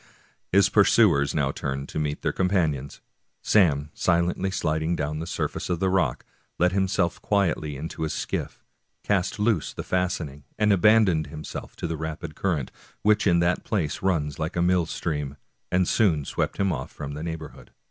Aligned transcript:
His 0.51 0.67
pursuers 0.67 1.35
now 1.35 1.51
turned 1.51 1.87
to 1.89 1.99
meet 1.99 2.23
their 2.23 2.31
companions. 2.31 3.01
Sam, 3.43 3.91
sliding 3.93 4.51
silently 4.51 4.95
down 4.95 5.19
the 5.19 5.27
surface 5.27 5.69
of 5.69 5.79
the 5.79 5.91
rock, 5.91 6.25
let 6.57 6.71
himself 6.71 7.21
quietly 7.21 7.75
into 7.77 8.01
his 8.01 8.11
skiff, 8.11 8.63
cast 9.03 9.37
loose 9.37 9.73
the 9.73 9.83
fastening, 9.83 10.43
and 10.57 10.73
abandoned 10.73 11.27
himself 11.27 11.75
to 11.75 11.85
the 11.85 11.97
rapid 11.97 12.33
current, 12.33 12.71
which 13.03 13.27
in 13.27 13.41
that 13.41 13.63
place 13.63 14.01
runs 14.01 14.39
like 14.39 14.55
a 14.55 14.61
mill 14.63 14.87
stream, 14.87 15.37
and 15.71 15.87
soon 15.87 16.25
swept 16.25 16.57
him 16.57 16.71
off 16.73 16.91
from 16.91 17.13
the 17.13 17.21
neighborhood. 17.21 17.69